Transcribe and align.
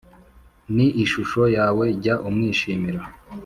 ni 0.75 0.87
ishusho 1.03 1.41
yawe 1.57 1.85
jya 2.03 2.15
umwishimira 2.29 3.01